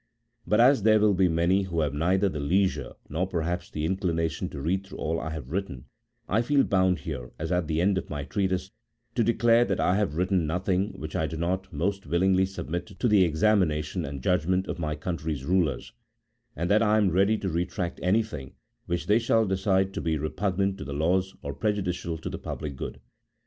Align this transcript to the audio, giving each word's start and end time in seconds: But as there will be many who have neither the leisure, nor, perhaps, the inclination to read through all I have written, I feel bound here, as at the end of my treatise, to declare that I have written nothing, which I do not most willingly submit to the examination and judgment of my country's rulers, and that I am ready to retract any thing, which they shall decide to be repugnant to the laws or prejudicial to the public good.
But 0.47 0.59
as 0.59 0.81
there 0.81 0.99
will 0.99 1.13
be 1.13 1.27
many 1.29 1.61
who 1.61 1.81
have 1.81 1.93
neither 1.93 2.27
the 2.27 2.39
leisure, 2.39 2.93
nor, 3.07 3.27
perhaps, 3.27 3.69
the 3.69 3.85
inclination 3.85 4.49
to 4.49 4.59
read 4.59 4.83
through 4.83 4.97
all 4.97 5.19
I 5.19 5.29
have 5.29 5.51
written, 5.51 5.85
I 6.27 6.41
feel 6.41 6.63
bound 6.63 7.01
here, 7.01 7.29
as 7.37 7.51
at 7.51 7.67
the 7.67 7.79
end 7.81 7.99
of 7.99 8.09
my 8.09 8.23
treatise, 8.23 8.71
to 9.13 9.23
declare 9.23 9.63
that 9.63 9.79
I 9.79 9.97
have 9.97 10.15
written 10.17 10.47
nothing, 10.47 10.93
which 10.99 11.15
I 11.15 11.27
do 11.27 11.37
not 11.37 11.71
most 11.71 12.07
willingly 12.07 12.47
submit 12.47 12.87
to 12.99 13.07
the 13.07 13.23
examination 13.23 14.03
and 14.03 14.23
judgment 14.23 14.65
of 14.67 14.79
my 14.79 14.95
country's 14.95 15.45
rulers, 15.45 15.93
and 16.55 16.67
that 16.71 16.81
I 16.81 16.97
am 16.97 17.11
ready 17.11 17.37
to 17.37 17.47
retract 17.47 17.99
any 18.01 18.23
thing, 18.23 18.53
which 18.87 19.05
they 19.05 19.19
shall 19.19 19.45
decide 19.45 19.93
to 19.93 20.01
be 20.01 20.17
repugnant 20.17 20.79
to 20.79 20.83
the 20.83 20.93
laws 20.93 21.35
or 21.43 21.53
prejudicial 21.53 22.17
to 22.17 22.29
the 22.31 22.39
public 22.39 22.75
good. 22.75 22.99